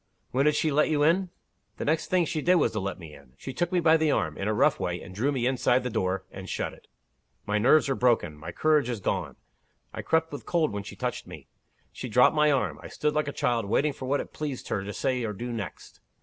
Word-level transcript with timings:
"When 0.31 0.45
did 0.45 0.55
she 0.55 0.71
let 0.71 0.89
you 0.89 1.03
in?" 1.03 1.29
"The 1.77 1.85
next 1.85 2.07
thing 2.07 2.25
she 2.25 2.41
did 2.41 2.55
was 2.55 2.71
to 2.71 2.79
let 2.79 2.97
me 2.97 3.13
in. 3.13 3.33
She 3.37 3.53
took 3.53 3.71
me 3.71 3.79
by 3.79 3.97
the 3.97 4.09
arm, 4.09 4.35
in 4.35 4.47
a 4.47 4.51
rough 4.55 4.79
way, 4.79 4.99
and 4.99 5.13
drew 5.13 5.31
me 5.31 5.45
inside 5.45 5.83
the 5.83 5.91
door, 5.91 6.25
and 6.31 6.49
shut 6.49 6.73
it. 6.73 6.87
My 7.45 7.59
nerves 7.59 7.87
are 7.87 7.93
broken; 7.93 8.35
my 8.35 8.51
courage 8.51 8.89
is 8.89 8.99
gone. 8.99 9.35
I 9.93 10.01
crept 10.01 10.31
with 10.31 10.43
cold 10.47 10.71
when 10.73 10.81
she 10.81 10.95
touched 10.95 11.27
me. 11.27 11.49
She 11.91 12.09
dropped 12.09 12.35
my 12.35 12.51
arm. 12.51 12.79
I 12.81 12.87
stood 12.87 13.13
like 13.13 13.27
a 13.27 13.31
child, 13.31 13.65
waiting 13.67 13.93
for 13.93 14.07
what 14.07 14.19
it 14.19 14.33
pleased 14.33 14.69
her 14.69 14.83
to 14.83 14.91
say 14.91 15.23
or 15.23 15.33
do 15.33 15.53
next. 15.53 15.99